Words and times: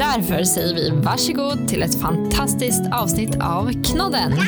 Därför 0.00 0.44
säger 0.44 0.74
vi 0.74 0.90
varsågod 0.90 1.68
till 1.68 1.82
ett 1.82 2.00
fantastiskt 2.00 2.82
avsnitt 2.92 3.36
av 3.42 3.82
Knodden. 3.84 4.32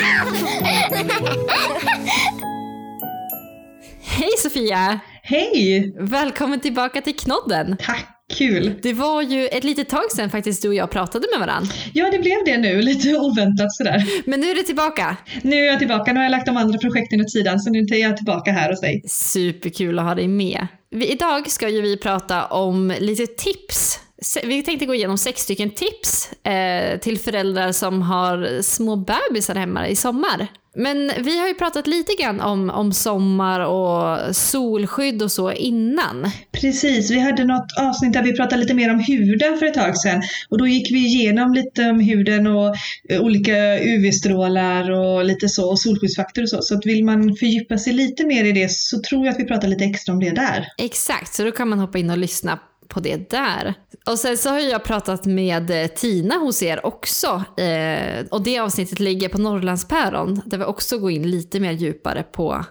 Hej 4.02 4.30
Sofia! 4.38 5.01
Hej! 5.23 5.92
Välkommen 5.98 6.61
tillbaka 6.61 7.01
till 7.01 7.16
Knodden. 7.16 7.77
Tack, 7.80 8.06
kul. 8.34 8.75
Det 8.83 8.92
var 8.92 9.23
ju 9.23 9.47
ett 9.47 9.65
litet 9.65 9.88
tag 9.88 10.12
sedan 10.12 10.30
faktiskt 10.30 10.62
du 10.62 10.69
och 10.69 10.75
jag 10.75 10.91
pratade 10.91 11.27
med 11.33 11.41
varandra. 11.48 11.73
Ja, 11.92 12.11
det 12.11 12.19
blev 12.19 12.45
det 12.45 12.59
nu, 12.59 12.83
lite 12.83 13.16
oväntat 13.19 13.73
sådär. 13.73 14.05
Men 14.25 14.41
nu 14.41 14.50
är 14.50 14.55
du 14.55 14.62
tillbaka. 14.62 15.16
Nu 15.42 15.56
är 15.56 15.66
jag 15.66 15.78
tillbaka, 15.78 16.12
nu 16.12 16.19
har 16.19 16.25
jag 16.25 16.30
lagt 16.30 16.47
de 16.47 16.56
andra 16.56 16.78
projekten 16.78 17.20
åt 17.20 17.30
sidan 17.30 17.61
så 17.61 17.70
nu 17.70 17.78
är 17.78 17.97
jag 17.97 18.16
tillbaka 18.16 18.53
här 18.53 18.70
hos 18.70 18.80
dig. 18.80 19.03
Superkul 19.09 19.98
att 19.98 20.05
ha 20.05 20.14
dig 20.14 20.28
med. 20.28 20.66
Vi, 20.91 21.12
idag 21.12 21.50
ska 21.50 21.69
ju 21.69 21.80
vi 21.80 21.97
prata 21.97 22.47
om 22.47 22.95
lite 23.00 23.27
tips. 23.27 24.00
Vi 24.45 24.62
tänkte 24.62 24.87
gå 24.87 24.95
igenom 24.95 25.19
sex 25.19 25.41
stycken 25.41 25.71
tips 25.71 26.33
eh, 26.33 26.99
till 26.99 27.19
föräldrar 27.19 27.73
som 27.73 28.03
har 28.03 28.62
små 28.62 28.97
bebisar 28.97 29.55
hemma 29.55 29.89
i 29.89 29.97
sommar. 29.97 30.48
Men 30.75 31.12
vi 31.19 31.41
har 31.41 31.48
ju 31.48 31.55
pratat 31.55 31.87
lite 31.87 32.12
grann 32.23 32.41
om, 32.41 32.71
om 32.71 32.93
sommar 32.93 33.61
och 33.61 34.37
solskydd 34.37 35.23
och 35.23 35.33
så 35.33 35.53
innan. 35.53 36.31
Precis, 36.53 37.11
vi 37.11 37.19
hade 37.19 37.45
något 37.45 37.73
avsnitt 37.81 38.12
där 38.12 38.23
vi 38.23 38.37
pratade 38.37 38.62
lite 38.62 38.75
mer 38.75 38.91
om 38.91 38.98
huden 38.98 39.59
för 39.59 39.67
ett 39.67 39.75
tag 39.75 39.97
sedan. 39.97 40.23
Och 40.48 40.59
då 40.59 40.67
gick 40.67 40.92
vi 40.92 40.98
igenom 40.98 41.55
lite 41.55 41.91
om 41.91 42.01
huden 42.01 42.47
och 42.47 42.77
eh, 43.09 43.20
olika 43.20 43.79
UV-strålar 43.79 44.91
och 44.91 45.25
lite 45.25 45.48
så, 45.48 45.70
och 45.70 45.79
solskyddsfaktor 45.79 46.42
och 46.42 46.48
så. 46.48 46.62
Så 46.62 46.75
att 46.75 46.86
vill 46.86 47.05
man 47.05 47.36
fördjupa 47.36 47.79
sig 47.79 47.92
lite 47.92 48.27
mer 48.27 48.45
i 48.45 48.53
det 48.53 48.70
så 48.70 49.01
tror 49.01 49.27
jag 49.27 49.33
att 49.33 49.41
vi 49.41 49.45
pratar 49.45 49.69
lite 49.69 49.84
extra 49.84 50.12
om 50.12 50.20
det 50.20 50.31
där. 50.31 50.69
Exakt, 50.79 51.34
så 51.34 51.45
då 51.45 51.53
kan 51.53 51.69
man 51.69 51.79
hoppa 51.79 51.98
in 51.98 52.11
och 52.11 52.19
lyssna 52.19 52.59
på 52.89 53.01
det 53.01 53.31
där. 53.31 53.75
Och 54.06 54.19
sen 54.19 54.36
så 54.36 54.50
har 54.50 54.58
jag 54.58 54.84
pratat 54.84 55.27
med 55.27 55.70
eh, 55.70 55.86
Tina 55.86 56.34
hos 56.34 56.62
er 56.62 56.86
också. 56.86 57.45
Eh, 57.62 58.27
och 58.31 58.42
det 58.42 58.58
avsnittet 58.58 59.00
ligger 59.00 59.28
på 59.28 59.39
Norrlandspäron 59.39 60.41
där 60.47 60.58
vi 60.58 60.64
också 60.64 60.98
går 60.98 61.11
in 61.11 61.31
lite 61.31 61.61
mer 61.61 61.72
djupare 61.72 62.23
på, 62.23 62.64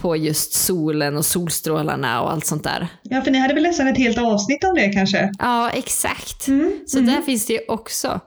på 0.00 0.16
just 0.16 0.52
solen 0.52 1.16
och 1.16 1.24
solstrålarna 1.24 2.22
och 2.22 2.32
allt 2.32 2.46
sånt 2.46 2.64
där. 2.64 2.88
Ja, 3.02 3.22
för 3.22 3.30
ni 3.30 3.38
hade 3.38 3.54
väl 3.54 3.62
nästan 3.62 3.88
ett 3.88 3.98
helt 3.98 4.18
avsnitt 4.18 4.64
om 4.64 4.74
det 4.74 4.88
kanske? 4.88 5.32
Ja, 5.38 5.70
exakt. 5.70 6.48
Mm, 6.48 6.80
Så 6.86 7.00
där 7.00 7.22
finns 7.22 7.46
det 7.46 7.52
ju 7.52 7.60
också. 7.68 8.20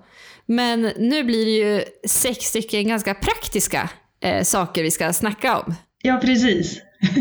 Men 0.45 0.81
nu 0.81 1.23
blir 1.23 1.45
det 1.45 1.51
ju 1.51 1.83
sex 2.07 2.45
stycken 2.45 2.87
ganska 2.87 3.13
praktiska 3.13 3.89
eh, 4.23 4.43
saker 4.43 4.83
vi 4.83 4.91
ska 4.91 5.13
snacka 5.13 5.59
om. 5.59 5.73
Ja, 6.01 6.19
precis. 6.23 6.77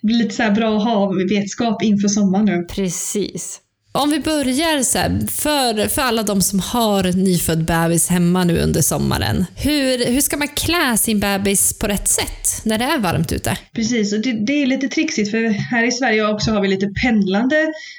det 0.00 0.02
blir 0.02 0.16
lite 0.16 0.34
så 0.34 0.42
här 0.42 0.50
bra 0.50 0.76
att 0.76 0.84
ha 0.84 1.12
vetskap 1.30 1.82
inför 1.82 2.08
sommaren 2.08 2.44
nu. 2.44 2.66
Precis. 2.70 3.61
Om 3.94 4.10
vi 4.10 4.20
börjar 4.20 4.82
så 4.82 4.98
här, 4.98 5.20
för, 5.30 5.88
för 5.88 6.02
alla 6.02 6.22
de 6.22 6.42
som 6.42 6.60
har 6.60 7.02
nyfödd 7.16 7.64
bebis 7.64 8.08
hemma 8.08 8.44
nu 8.44 8.58
under 8.58 8.80
sommaren. 8.80 9.44
Hur, 9.56 10.12
hur 10.12 10.20
ska 10.20 10.36
man 10.36 10.48
klä 10.48 10.96
sin 10.98 11.20
bebis 11.20 11.78
på 11.78 11.86
rätt 11.86 12.08
sätt 12.08 12.64
när 12.64 12.78
det 12.78 12.84
är 12.84 12.98
varmt 12.98 13.32
ute? 13.32 13.58
Precis, 13.74 14.12
och 14.12 14.20
det, 14.20 14.46
det 14.46 14.62
är 14.62 14.66
lite 14.66 14.88
trixigt 14.88 15.30
för 15.30 15.48
här 15.48 15.84
i 15.84 15.90
Sverige 15.90 16.28
också 16.28 16.50
har 16.50 16.60
vi 16.62 16.68
lite 16.68 16.86
pendlande 17.02 17.56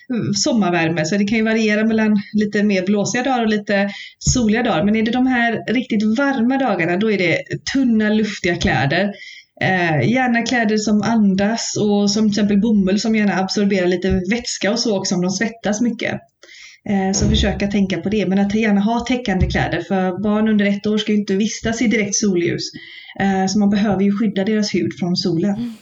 mm, 0.10 0.34
sommarvärme 0.34 1.06
så 1.06 1.18
det 1.18 1.26
kan 1.26 1.38
ju 1.38 1.44
variera 1.44 1.86
mellan 1.86 2.22
lite 2.34 2.64
mer 2.64 2.86
blåsiga 2.86 3.24
dagar 3.24 3.42
och 3.42 3.50
lite 3.50 3.90
soliga 4.20 4.64
dagar. 4.64 4.84
Men 4.84 4.96
är 4.96 5.04
det 5.04 5.12
de 5.12 5.28
här 5.28 5.74
riktigt 5.74 6.18
varma 6.18 6.58
dagarna 6.58 6.98
då 6.98 7.12
är 7.12 7.18
det 7.18 7.38
tunna 7.74 8.10
luftiga 8.10 8.56
kläder. 8.56 9.14
Eh, 9.64 10.10
gärna 10.12 10.42
kläder 10.42 10.78
som 10.78 11.02
andas 11.02 11.78
och 11.82 12.12
som 12.12 12.24
till 12.24 12.32
exempel 12.32 12.62
bomull 12.62 13.00
som 13.00 13.16
gärna 13.16 13.40
absorberar 13.40 13.88
lite 13.88 14.22
vätska 14.30 14.72
och 14.72 14.80
så 14.80 14.98
också 14.98 15.16
om 15.16 15.22
de 15.22 15.30
svettas 15.30 15.82
mycket. 15.82 16.14
Eh, 16.90 17.14
så 17.14 17.30
försöka 17.30 17.68
tänka 17.68 17.98
på 17.98 18.10
det, 18.10 18.26
men 18.26 18.40
att 18.40 18.56
gärna 18.56 18.82
ha 18.82 19.00
täckande 19.00 19.50
kläder 19.50 19.82
för 19.82 20.22
barn 20.24 20.48
under 20.48 20.66
ett 20.66 20.88
år 20.88 20.98
ska 20.98 21.12
ju 21.12 21.18
inte 21.18 21.36
vistas 21.36 21.82
i 21.82 21.88
direkt 21.88 22.16
solljus. 22.16 22.64
Eh, 23.20 23.48
så 23.48 23.60
man 23.60 23.70
behöver 23.70 24.04
ju 24.04 24.18
skydda 24.18 24.44
deras 24.44 24.76
hud 24.76 24.92
från 25.00 25.16
solen. 25.16 25.56
Mm. 25.56 25.74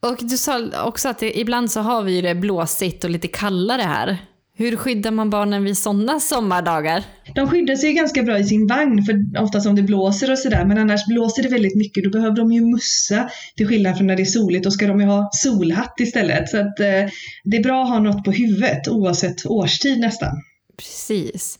Och 0.00 0.18
du 0.20 0.36
sa 0.36 0.70
också 0.84 1.08
att 1.08 1.18
det, 1.18 1.38
ibland 1.38 1.70
så 1.70 1.80
har 1.80 2.02
vi 2.02 2.14
ju 2.16 2.22
det 2.22 2.34
blåsigt 2.34 3.04
och 3.04 3.10
lite 3.10 3.28
kallare 3.28 3.82
här. 3.82 4.18
Hur 4.58 4.76
skyddar 4.76 5.10
man 5.10 5.30
barnen 5.30 5.64
vid 5.64 5.78
sådana 5.78 6.20
sommardagar? 6.20 7.04
De 7.34 7.48
skyddar 7.48 7.76
sig 7.76 7.92
ganska 7.92 8.22
bra 8.22 8.38
i 8.38 8.44
sin 8.44 8.66
vagn, 8.66 9.02
för 9.04 9.42
oftast 9.42 9.66
om 9.66 9.76
det 9.76 9.82
blåser 9.82 10.32
och 10.32 10.38
sådär. 10.38 10.64
Men 10.64 10.78
annars 10.78 11.06
blåser 11.06 11.42
det 11.42 11.48
väldigt 11.48 11.76
mycket, 11.76 12.04
då 12.04 12.10
behöver 12.10 12.36
de 12.36 12.52
ju 12.52 12.60
mussa. 12.60 13.30
Till 13.56 13.66
skillnad 13.66 13.96
från 13.96 14.06
när 14.06 14.16
det 14.16 14.22
är 14.22 14.24
soligt, 14.24 14.64
då 14.64 14.70
ska 14.70 14.86
de 14.86 15.00
ju 15.00 15.06
ha 15.06 15.30
solhatt 15.32 15.94
istället. 16.00 16.48
Så 16.48 16.56
att, 16.56 16.80
eh, 16.80 17.10
det 17.44 17.56
är 17.56 17.62
bra 17.62 17.82
att 17.82 17.88
ha 17.88 17.98
något 17.98 18.24
på 18.24 18.32
huvudet 18.32 18.88
oavsett 18.88 19.46
årstid 19.46 20.00
nästan. 20.00 20.42
Precis. 20.76 21.58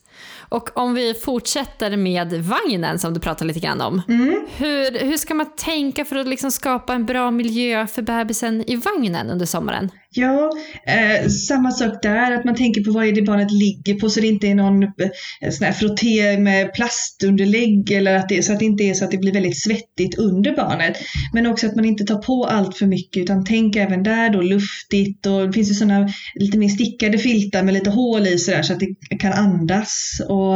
Och 0.48 0.76
om 0.76 0.94
vi 0.94 1.14
fortsätter 1.14 1.96
med 1.96 2.32
vagnen 2.32 2.98
som 2.98 3.14
du 3.14 3.20
pratade 3.20 3.48
lite 3.48 3.60
grann 3.60 3.80
om. 3.80 4.02
Mm. 4.08 4.46
Hur, 4.56 4.98
hur 4.98 5.16
ska 5.16 5.34
man 5.34 5.56
tänka 5.56 6.04
för 6.04 6.16
att 6.16 6.28
liksom 6.28 6.50
skapa 6.50 6.94
en 6.94 7.06
bra 7.06 7.30
miljö 7.30 7.86
för 7.86 8.02
bebisen 8.02 8.64
i 8.70 8.76
vagnen 8.76 9.30
under 9.30 9.46
sommaren? 9.46 9.90
Ja, 10.10 10.50
eh, 10.86 11.28
samma 11.28 11.70
sak 11.70 12.02
där, 12.02 12.32
att 12.32 12.44
man 12.44 12.54
tänker 12.54 12.84
på 12.84 12.92
vad 12.92 13.06
är 13.06 13.12
det 13.12 13.22
barnet 13.22 13.50
ligger 13.50 13.94
på 13.94 14.10
så 14.10 14.20
det 14.20 14.26
inte 14.26 14.48
är 14.48 14.54
någon 14.54 14.82
eh, 14.82 15.50
sån 15.50 15.64
här 15.64 15.72
frotté 15.72 16.38
med 16.38 16.74
plastunderlägg 16.74 17.90
eller 17.90 18.14
att 18.14 18.28
det, 18.28 18.42
så 18.42 18.52
att 18.52 18.58
det 18.58 18.64
inte 18.64 18.84
är 18.84 18.94
så 18.94 19.04
att 19.04 19.10
det 19.10 19.18
blir 19.18 19.32
väldigt 19.32 19.62
svettigt 19.62 20.18
under 20.18 20.56
barnet. 20.56 20.96
Men 21.32 21.46
också 21.46 21.66
att 21.66 21.76
man 21.76 21.84
inte 21.84 22.04
tar 22.04 22.22
på 22.22 22.44
allt 22.44 22.76
för 22.76 22.86
mycket 22.86 23.22
utan 23.22 23.44
tänk 23.44 23.76
även 23.76 24.02
där 24.02 24.30
då 24.30 24.40
luftigt 24.40 25.26
och 25.26 25.46
det 25.46 25.52
finns 25.52 25.70
ju 25.70 25.74
sådana 25.74 26.08
lite 26.34 26.58
mer 26.58 26.68
stickade 26.68 27.18
filtar 27.18 27.62
med 27.62 27.74
lite 27.74 27.90
hål 27.90 28.26
i 28.26 28.38
sådär 28.38 28.62
så 28.62 28.72
att 28.72 28.80
det 28.80 29.16
kan 29.18 29.32
andas 29.32 30.20
och, 30.28 30.54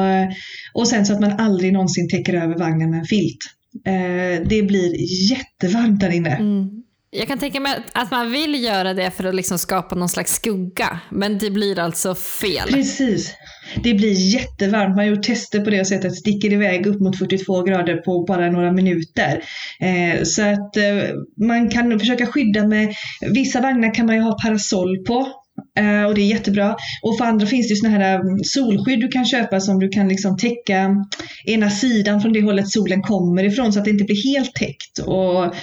och 0.73 0.89
sen 0.89 1.07
så 1.07 1.13
att 1.13 1.21
man 1.21 1.41
aldrig 1.41 1.73
någonsin 1.73 2.09
täcker 2.09 2.35
över 2.35 2.59
vagnen 2.59 2.91
med 2.91 2.99
en 2.99 3.07
filt. 3.07 3.39
Eh, 3.87 4.49
det 4.49 4.63
blir 4.63 4.95
jättevarmt 5.31 6.01
där 6.01 6.11
inne. 6.11 6.37
Mm. 6.37 6.82
Jag 7.15 7.29
kan 7.29 7.39
tänka 7.39 7.61
mig 7.61 7.83
att 7.93 8.11
man 8.11 8.31
vill 8.31 8.65
göra 8.65 8.95
det 8.95 9.11
för 9.11 9.25
att 9.25 9.35
liksom 9.35 9.59
skapa 9.59 9.95
någon 9.95 10.09
slags 10.09 10.35
skugga, 10.35 11.01
men 11.11 11.39
det 11.39 11.51
blir 11.51 11.79
alltså 11.79 12.15
fel. 12.15 12.69
Precis. 12.69 13.35
Det 13.83 13.95
blir 13.95 14.35
jättevarmt. 14.35 14.89
Man 14.89 14.99
har 14.99 15.05
gjort 15.05 15.23
tester 15.23 15.61
på 15.61 15.71
det 15.71 15.81
och 15.81 15.87
sett 15.87 16.05
att 16.05 16.11
det 16.11 16.17
sticker 16.17 16.53
iväg 16.53 16.87
upp 16.87 17.01
mot 17.01 17.19
42 17.19 17.63
grader 17.63 17.97
på 17.97 18.25
bara 18.25 18.51
några 18.51 18.73
minuter. 18.73 19.45
Eh, 19.81 20.23
så 20.23 20.43
att 20.43 20.77
eh, 20.77 21.15
man 21.47 21.71
kan 21.71 22.01
försöka 22.01 22.27
skydda 22.27 22.67
med, 22.67 22.95
vissa 23.35 23.61
vagnar 23.61 23.95
kan 23.95 24.07
man 24.07 24.17
ju 24.17 24.23
ha 24.23 24.39
parasoll 24.43 25.05
på. 25.07 25.42
Eh, 25.79 26.05
och 26.05 26.15
det 26.15 26.21
är 26.21 26.27
jättebra. 26.27 26.77
Och 27.03 27.19
för 27.19 27.25
andra 27.25 27.47
finns 27.47 27.69
det 27.69 27.73
ju 27.73 27.77
såna 27.77 27.91
här 27.91 28.15
mm, 28.15 28.39
solskydd 28.45 29.01
du 29.01 29.09
kan 29.09 29.25
köpa 29.25 29.61
som 29.61 29.79
du 29.79 29.89
kan 29.89 30.09
liksom 30.09 30.37
täcka 30.37 30.97
ena 31.45 31.71
sidan 31.71 32.21
från 32.21 32.33
det 32.33 32.43
hållet 32.43 32.69
solen 32.69 33.03
kommer 33.03 33.45
ifrån 33.45 33.73
så 33.73 33.79
att 33.79 33.85
det 33.85 33.91
inte 33.91 34.05
blir 34.05 34.35
helt 34.35 34.55
täckt. 34.55 34.99
Och 34.99 35.55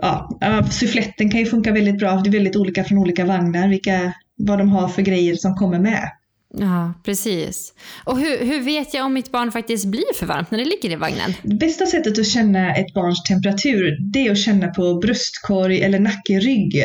ja, 0.00 0.38
ja, 0.40 0.66
suffletten 0.70 1.30
kan 1.30 1.40
ju 1.40 1.46
funka 1.46 1.72
väldigt 1.72 1.98
bra. 1.98 2.20
Det 2.24 2.30
är 2.30 2.32
väldigt 2.32 2.56
olika 2.56 2.84
från 2.84 2.98
olika 2.98 3.24
vagnar 3.24 3.68
vilka, 3.68 4.12
vad 4.36 4.58
de 4.58 4.68
har 4.68 4.88
för 4.88 5.02
grejer 5.02 5.34
som 5.34 5.54
kommer 5.54 5.78
med. 5.78 6.10
Ja, 6.58 6.94
precis. 7.04 7.74
Och 8.04 8.18
hur, 8.18 8.46
hur 8.46 8.60
vet 8.60 8.94
jag 8.94 9.06
om 9.06 9.14
mitt 9.14 9.32
barn 9.32 9.52
faktiskt 9.52 9.84
blir 9.86 10.14
för 10.14 10.26
varmt 10.26 10.50
när 10.50 10.58
det 10.58 10.64
ligger 10.64 10.90
i 10.90 10.96
vagnen? 10.96 11.34
Bästa 11.42 11.86
sättet 11.86 12.18
att 12.18 12.26
känna 12.26 12.74
ett 12.74 12.94
barns 12.94 13.22
temperatur 13.22 13.98
det 14.12 14.26
är 14.26 14.30
att 14.30 14.38
känna 14.38 14.68
på 14.68 14.94
bröstkorg 14.94 15.82
eller 15.82 15.98
nackerygg. 15.98 16.76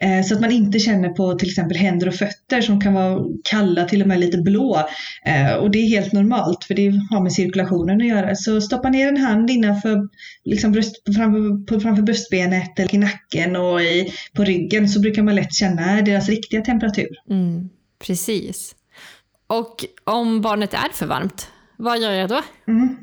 Eh, 0.00 0.22
så 0.24 0.34
att 0.34 0.40
man 0.40 0.50
inte 0.50 0.78
känner 0.78 1.08
på 1.08 1.34
till 1.34 1.48
exempel 1.48 1.76
händer 1.76 2.08
och 2.08 2.14
fötter 2.14 2.60
som 2.60 2.80
kan 2.80 2.94
vara 2.94 3.24
kalla, 3.44 3.84
till 3.84 4.02
och 4.02 4.08
med 4.08 4.20
lite 4.20 4.38
blå. 4.38 4.76
Eh, 5.26 5.54
och 5.54 5.70
det 5.70 5.78
är 5.78 5.88
helt 5.88 6.12
normalt 6.12 6.64
för 6.64 6.74
det 6.74 6.92
har 7.10 7.22
med 7.22 7.32
cirkulationen 7.32 8.00
att 8.00 8.06
göra. 8.06 8.34
Så 8.34 8.60
stoppa 8.60 8.88
ner 8.88 9.08
en 9.08 9.16
hand 9.16 9.50
innanför 9.50 10.08
liksom 10.44 10.72
bröst, 10.72 10.96
framför, 11.16 11.66
på, 11.66 11.80
framför 11.80 12.02
bröstbenet 12.02 12.78
eller 12.78 12.94
i 12.94 12.98
nacken 12.98 13.56
och 13.56 13.82
i, 13.82 14.12
på 14.34 14.44
ryggen 14.44 14.88
så 14.88 15.00
brukar 15.00 15.22
man 15.22 15.34
lätt 15.34 15.54
känna 15.54 16.02
deras 16.02 16.28
riktiga 16.28 16.60
temperatur. 16.60 17.08
Mm, 17.30 17.68
precis. 18.06 18.74
Och 19.50 19.84
om 20.04 20.40
barnet 20.40 20.74
är 20.74 20.88
för 20.92 21.06
varmt, 21.06 21.50
vad 21.76 21.98
gör 21.98 22.12
jag 22.12 22.28
då? 22.28 22.42
Mm 22.68 22.96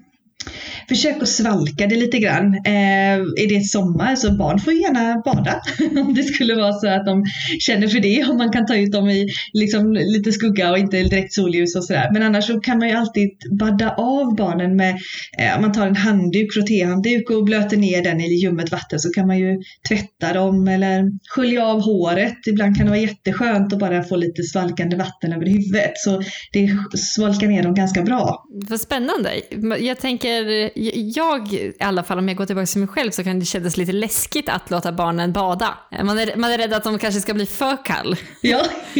försök 0.89 1.22
att 1.22 1.28
svalka 1.28 1.88
det 1.88 1.95
lite 1.95 2.19
grann. 2.19 2.54
Eh, 2.54 3.13
är 3.16 3.50
det 3.50 3.66
sommar 3.66 4.16
så 4.16 4.31
barn 4.31 4.60
får 4.60 4.74
gärna 4.74 5.22
bada 5.25 5.62
om 6.01 6.13
det 6.13 6.24
skulle 6.24 6.56
vara 6.56 6.74
så 6.74 6.88
att 6.88 7.06
de 7.06 7.25
känner 7.60 7.88
för 7.88 8.00
det. 8.00 8.24
Om 8.30 8.38
man 8.38 8.51
kan 8.51 8.66
ta 8.66 8.75
ut 8.75 8.92
dem 8.92 9.10
i 9.10 9.28
liksom, 9.54 9.94
lite 9.94 10.31
skugga 10.31 10.72
och 10.72 10.78
inte 10.78 11.04
direkt 11.04 11.34
solljus 11.34 11.75
och 11.75 11.84
sådär. 11.84 12.10
Men 12.13 12.24
annars 12.24 12.48
så 12.48 12.60
kan 12.60 12.78
man 12.80 12.89
ju 12.89 12.95
alltid 12.95 13.30
badda 13.60 13.92
av 13.92 14.36
barnen 14.36 14.75
med, 14.75 14.95
eh, 15.39 15.56
om 15.56 15.62
man 15.62 15.72
tar 15.72 15.88
en 15.88 15.95
handduk, 15.95 16.54
frottéhandduk 16.54 17.30
och 17.30 17.44
blöter 17.44 17.78
ner 17.78 18.04
den 18.04 18.22
i 18.22 18.42
ljummet 18.42 18.72
vatten 18.72 19.00
så 19.00 19.10
kan 19.10 19.28
man 19.28 19.40
ju 19.40 19.57
tvätta 19.90 20.33
dem 20.33 20.68
eller 20.68 21.12
skölja 21.30 21.66
av 21.66 21.81
håret. 21.81 22.48
Ibland 22.48 22.78
kan 22.78 22.86
det 22.86 22.90
vara 22.90 23.01
jätteskönt 23.01 23.74
att 23.74 23.80
bara 23.80 24.04
få 24.04 24.16
lite 24.16 24.44
svalkande 24.44 24.98
vatten 24.98 25.33
över 25.33 25.45
huvudet. 25.45 25.92
Så 25.95 26.22
det 26.54 26.69
svalkar 26.98 27.48
ner 27.48 27.63
dem 27.63 27.74
ganska 27.74 28.01
bra. 28.01 28.45
Vad 28.69 28.80
spännande. 28.80 29.31
Jag 29.80 30.00
tänker 30.00 30.76
jag, 31.15 31.53
i 31.53 31.74
alla 31.79 32.03
fall 32.03 32.19
om 32.19 32.27
jag 32.27 32.38
går 32.38 32.45
tillbaka 32.45 32.65
till 32.65 32.79
mig 32.79 32.88
själv, 32.88 33.12
så 33.12 33.24
kan 33.24 33.39
det 33.39 33.45
kännas 33.45 33.77
lite 33.77 33.91
läskigt 33.91 34.50
att 34.50 34.69
låta 34.69 34.91
barnen 34.91 35.33
bada. 35.33 35.77
Man 36.03 36.19
är, 36.19 36.35
man 36.35 36.51
är 36.51 36.57
rädd 36.57 36.74
att 36.74 36.83
de 36.83 37.00
kanske 37.00 37.21
ska 37.21 37.33
bli 37.33 37.45
för 37.45 37.85
kall. 37.85 38.15
Ja. 38.41 38.62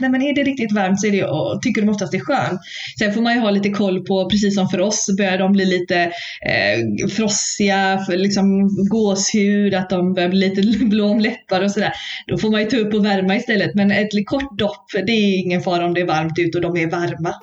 Nej 0.00 0.10
men 0.10 0.22
är 0.22 0.34
det 0.34 0.42
riktigt 0.42 0.74
varmt 0.74 1.00
så 1.00 1.06
är 1.06 1.12
det, 1.12 1.24
och 1.24 1.62
tycker 1.62 1.80
de 1.80 1.88
oftast 1.88 2.12
det 2.12 2.18
är 2.18 2.24
skönt. 2.24 2.60
Sen 2.98 3.12
får 3.14 3.20
man 3.20 3.34
ju 3.34 3.40
ha 3.40 3.50
lite 3.50 3.70
koll 3.70 4.04
på, 4.04 4.30
precis 4.30 4.54
som 4.54 4.68
för 4.68 4.80
oss, 4.80 5.06
börjar 5.18 5.38
de 5.38 5.52
bli 5.52 5.64
lite 5.64 5.96
eh, 5.96 7.08
frossiga, 7.16 8.06
liksom 8.08 8.68
gåshud, 8.90 9.74
att 9.74 9.90
de 9.90 10.14
börjar 10.14 10.28
bli 10.28 10.48
lite 10.48 10.84
blå 10.84 11.06
om 11.06 11.20
läppar 11.20 11.62
och 11.62 11.70
sådär. 11.70 11.92
Då 12.26 12.38
får 12.38 12.50
man 12.50 12.60
ju 12.60 12.66
ta 12.66 12.76
upp 12.76 12.94
och 12.94 13.04
värma 13.04 13.36
istället. 13.36 13.74
Men 13.74 13.90
ett 13.90 14.26
kort 14.26 14.58
dopp, 14.58 14.86
det 15.06 15.12
är 15.12 15.44
ingen 15.44 15.62
fara 15.62 15.86
om 15.86 15.94
det 15.94 16.00
är 16.00 16.06
varmt 16.06 16.38
ute 16.38 16.58
och 16.58 16.62
de 16.62 16.76
är 16.76 16.90
varma. 16.90 17.34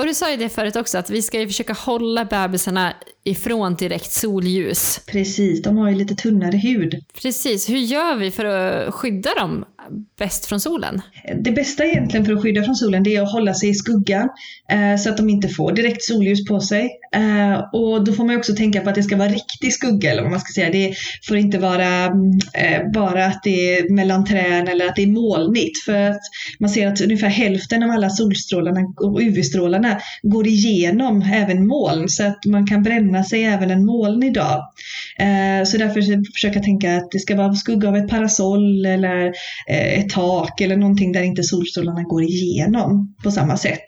Och 0.00 0.06
du 0.06 0.14
sa 0.14 0.30
ju 0.30 0.36
det 0.36 0.48
förut 0.48 0.76
också, 0.76 0.98
att 0.98 1.10
vi 1.10 1.22
ska 1.22 1.40
ju 1.40 1.46
försöka 1.46 1.72
hålla 1.72 2.24
bebisarna 2.24 2.92
ifrån 3.24 3.74
direkt 3.74 4.12
solljus. 4.12 5.00
Precis, 5.06 5.62
de 5.62 5.76
har 5.76 5.90
ju 5.90 5.96
lite 5.96 6.14
tunnare 6.14 6.56
hud. 6.56 6.94
Precis, 7.22 7.68
hur 7.68 7.78
gör 7.78 8.16
vi 8.16 8.30
för 8.30 8.44
att 8.44 8.94
skydda 8.94 9.30
dem 9.34 9.64
bäst 10.18 10.46
från 10.46 10.60
solen? 10.60 11.02
Det 11.44 11.50
bästa 11.50 11.84
egentligen 11.84 12.26
för 12.26 12.32
att 12.32 12.42
skydda 12.42 12.62
från 12.62 12.76
solen 12.76 13.02
det 13.02 13.16
är 13.16 13.22
att 13.22 13.32
hålla 13.32 13.54
sig 13.54 13.68
i 13.68 13.74
skuggan 13.74 14.28
eh, 14.70 15.00
så 15.00 15.10
att 15.10 15.16
de 15.16 15.28
inte 15.28 15.48
får 15.48 15.72
direkt 15.72 16.02
solljus 16.02 16.46
på 16.48 16.60
sig. 16.60 16.90
Eh, 17.14 17.60
och 17.72 18.04
då 18.04 18.12
får 18.12 18.24
man 18.24 18.36
också 18.36 18.54
tänka 18.54 18.80
på 18.80 18.88
att 18.88 18.94
det 18.94 19.02
ska 19.02 19.16
vara 19.16 19.28
riktig 19.28 19.72
skugga 19.72 20.10
eller 20.10 20.22
vad 20.22 20.30
man 20.30 20.40
ska 20.40 20.52
säga. 20.52 20.70
Det 20.70 20.94
får 21.28 21.36
inte 21.36 21.58
vara 21.58 22.04
eh, 22.54 22.90
bara 22.94 23.26
att 23.26 23.42
det 23.42 23.78
är 23.78 23.94
mellan 23.94 24.24
trän 24.24 24.68
eller 24.68 24.86
att 24.86 24.96
det 24.96 25.02
är 25.02 25.06
molnigt. 25.06 25.84
För 25.84 26.10
att 26.10 26.20
man 26.58 26.70
ser 26.70 26.86
att 26.86 27.00
ungefär 27.00 27.28
hälften 27.28 27.82
av 27.82 27.90
alla 27.90 28.10
solstrålarna 28.10 28.80
och 28.96 29.20
UV-strålarna 29.20 30.00
går 30.22 30.46
igenom 30.46 31.22
även 31.22 31.66
moln 31.66 32.08
så 32.08 32.24
att 32.24 32.46
man 32.46 32.66
kan 32.66 32.82
bränna 32.82 33.09
sig 33.22 33.44
även 33.44 33.70
en 33.70 33.84
molnig 33.84 34.34
dag. 34.34 34.62
Eh, 35.18 35.64
så 35.64 35.78
därför 35.78 36.32
försöka 36.34 36.60
tänka 36.60 36.96
att 36.96 37.10
det 37.10 37.18
ska 37.18 37.36
vara 37.36 37.54
skugga 37.54 37.88
av 37.88 37.96
ett 37.96 38.08
parasoll 38.08 38.86
eller 38.86 39.26
eh, 39.68 39.98
ett 39.98 40.10
tak 40.10 40.60
eller 40.60 40.76
någonting 40.76 41.12
där 41.12 41.22
inte 41.22 41.42
solstrålarna 41.42 42.02
går 42.02 42.22
igenom 42.22 43.14
på 43.24 43.30
samma 43.30 43.56
sätt. 43.56 43.86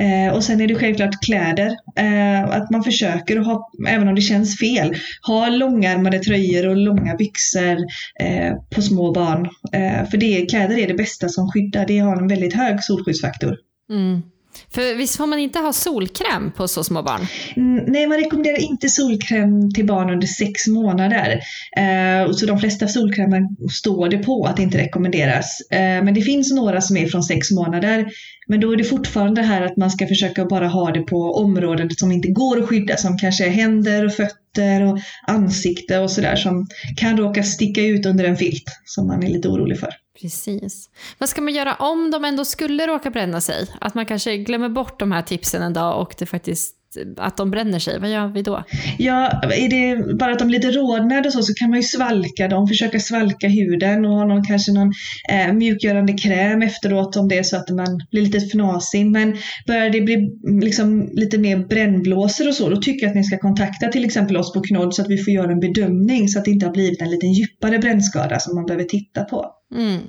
Eh, 0.00 0.34
och 0.34 0.44
sen 0.44 0.60
är 0.60 0.68
det 0.68 0.74
självklart 0.74 1.24
kläder. 1.24 1.76
Eh, 1.96 2.44
att 2.44 2.70
man 2.70 2.84
försöker 2.84 3.40
att 3.40 3.46
ha, 3.46 3.70
även 3.88 4.08
om 4.08 4.14
det 4.14 4.20
känns 4.20 4.58
fel, 4.58 4.94
ha 5.26 5.48
långärmade 5.48 6.18
tröjor 6.18 6.68
och 6.68 6.76
långa 6.76 7.14
byxor 7.16 7.76
eh, 8.20 8.54
på 8.74 8.82
små 8.82 9.12
barn. 9.12 9.48
Eh, 9.72 10.08
för 10.10 10.16
det, 10.16 10.46
kläder 10.50 10.78
är 10.78 10.88
det 10.88 10.94
bästa 10.94 11.28
som 11.28 11.50
skyddar. 11.50 11.86
Det 11.86 11.98
har 11.98 12.16
en 12.16 12.28
väldigt 12.28 12.54
hög 12.54 12.84
solskyddsfaktor. 12.84 13.56
Mm. 13.90 14.22
För 14.70 14.94
visst 14.94 15.16
får 15.16 15.26
man 15.26 15.38
inte 15.38 15.58
ha 15.58 15.72
solkräm 15.72 16.52
på 16.56 16.68
så 16.68 16.84
små 16.84 17.02
barn? 17.02 17.26
Mm, 17.56 17.84
nej, 17.86 18.06
man 18.06 18.18
rekommenderar 18.18 18.60
inte 18.60 18.88
solkräm 18.88 19.72
till 19.72 19.86
barn 19.86 20.10
under 20.10 20.26
sex 20.26 20.66
månader. 20.66 21.40
Eh, 21.76 22.32
så 22.32 22.46
de 22.46 22.58
flesta 22.58 22.88
solkrämer 22.88 23.70
står 23.70 24.08
det 24.08 24.18
på 24.18 24.44
att 24.44 24.56
det 24.56 24.62
inte 24.62 24.78
rekommenderas. 24.78 25.60
Eh, 25.70 25.78
men 25.78 26.14
det 26.14 26.22
finns 26.22 26.52
några 26.52 26.80
som 26.80 26.96
är 26.96 27.06
från 27.06 27.22
sex 27.22 27.50
månader. 27.50 28.06
Men 28.46 28.60
då 28.60 28.72
är 28.72 28.76
det 28.76 28.84
fortfarande 28.84 29.40
det 29.40 29.46
här 29.46 29.62
att 29.62 29.76
man 29.76 29.90
ska 29.90 30.06
försöka 30.06 30.44
bara 30.44 30.68
ha 30.68 30.90
det 30.90 31.00
på 31.00 31.32
områden 31.32 31.90
som 31.90 32.12
inte 32.12 32.28
går 32.28 32.62
att 32.62 32.68
skydda, 32.68 32.96
som 32.96 33.18
kanske 33.18 33.46
är 33.46 33.50
händer 33.50 34.04
och 34.04 34.12
fötter 34.12 34.82
och 34.82 34.98
ansikte 35.26 35.98
och 35.98 36.10
sådär 36.10 36.36
som 36.36 36.66
kan 36.96 37.16
råka 37.16 37.42
sticka 37.42 37.80
ut 37.82 38.06
under 38.06 38.24
en 38.24 38.36
filt 38.36 38.64
som 38.84 39.06
man 39.06 39.22
är 39.22 39.28
lite 39.28 39.48
orolig 39.48 39.78
för. 39.78 39.90
Precis. 40.20 40.90
Vad 41.18 41.28
ska 41.28 41.40
man 41.40 41.54
göra 41.54 41.74
om 41.74 42.10
de 42.10 42.24
ändå 42.24 42.44
skulle 42.44 42.86
råka 42.86 43.10
bränna 43.10 43.40
sig? 43.40 43.68
Att 43.80 43.94
man 43.94 44.06
kanske 44.06 44.36
glömmer 44.36 44.68
bort 44.68 45.00
de 45.00 45.12
här 45.12 45.22
tipsen 45.22 45.62
en 45.62 45.72
dag 45.72 46.00
och 46.00 46.14
det 46.18 46.26
faktiskt 46.26 46.75
att 47.16 47.36
de 47.36 47.50
bränner 47.50 47.78
sig, 47.78 48.00
vad 48.00 48.10
gör 48.10 48.26
vi 48.28 48.42
då? 48.42 48.64
Ja, 48.98 49.42
är 49.42 49.68
det 49.68 50.16
bara 50.18 50.32
att 50.32 50.38
de 50.38 50.50
lite 50.50 50.70
rodnade 50.70 51.28
och 51.28 51.32
så, 51.32 51.42
så 51.42 51.54
kan 51.54 51.70
man 51.70 51.78
ju 51.78 51.82
svalka 51.82 52.48
dem, 52.48 52.66
försöka 52.68 52.98
svalka 52.98 53.48
huden 53.48 54.04
och 54.04 54.12
ha 54.12 54.24
någon, 54.24 54.44
kanske 54.44 54.72
någon 54.72 54.92
eh, 55.32 55.52
mjukgörande 55.52 56.12
kräm 56.12 56.62
efteråt 56.62 57.16
om 57.16 57.28
det 57.28 57.38
är 57.38 57.42
så 57.42 57.56
att 57.56 57.70
man 57.70 58.00
blir 58.10 58.22
lite 58.22 58.38
fnasig. 58.38 59.06
Men 59.06 59.36
börjar 59.66 59.90
det 59.90 60.00
bli 60.00 60.30
liksom, 60.62 61.08
lite 61.12 61.38
mer 61.38 61.58
brännblåsor 61.58 62.48
och 62.48 62.54
så, 62.54 62.68
då 62.68 62.76
tycker 62.76 63.06
jag 63.06 63.10
att 63.10 63.16
ni 63.16 63.24
ska 63.24 63.38
kontakta 63.38 63.88
till 63.88 64.04
exempel 64.04 64.36
oss 64.36 64.52
på 64.52 64.60
Knodd 64.60 64.94
så 64.94 65.02
att 65.02 65.10
vi 65.10 65.18
får 65.18 65.32
göra 65.32 65.52
en 65.52 65.60
bedömning 65.60 66.28
så 66.28 66.38
att 66.38 66.44
det 66.44 66.50
inte 66.50 66.66
har 66.66 66.72
blivit 66.72 67.02
en 67.02 67.10
lite 67.10 67.26
djupare 67.26 67.78
brännskada 67.78 68.38
som 68.38 68.54
man 68.54 68.66
behöver 68.66 68.84
titta 68.84 69.24
på. 69.24 69.46
Mm 69.74 70.00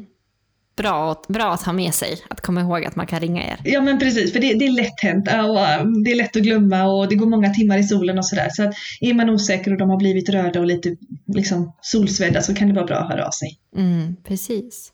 bra, 0.77 1.21
bra 1.27 1.53
att 1.53 1.63
ha 1.63 1.74
med 1.74 1.94
sig, 1.94 2.21
att 2.27 2.41
komma 2.41 2.62
ihåg 2.62 2.85
att 2.85 2.95
man 2.95 3.07
kan 3.07 3.19
ringa 3.19 3.44
er. 3.44 3.59
Ja 3.63 3.81
men 3.81 4.00
precis, 4.00 4.33
för 4.33 4.39
det, 4.39 4.53
det 4.53 4.65
är 4.65 4.71
lätt 4.71 5.01
hänt 5.01 5.27
och 5.27 5.85
um, 5.85 6.03
det 6.03 6.12
är 6.12 6.15
lätt 6.15 6.35
att 6.35 6.44
glömma 6.44 6.83
och 6.83 7.09
det 7.09 7.15
går 7.15 7.25
många 7.25 7.50
timmar 7.50 7.77
i 7.77 7.83
solen 7.83 8.18
och 8.18 8.25
sådär. 8.25 8.50
Så 8.50 8.63
att 8.63 8.74
är 9.01 9.13
man 9.13 9.29
osäker 9.29 9.71
och 9.71 9.77
de 9.77 9.89
har 9.89 9.97
blivit 9.97 10.29
röda 10.29 10.59
och 10.59 10.65
lite 10.65 10.95
liksom, 11.27 11.74
solsvedda 11.81 12.41
så 12.41 12.56
kan 12.56 12.68
det 12.68 12.74
vara 12.74 12.85
bra 12.85 12.97
att 12.97 13.09
höra 13.09 13.25
av 13.25 13.31
sig. 13.31 13.57
Mm, 13.75 14.15
precis. 14.27 14.91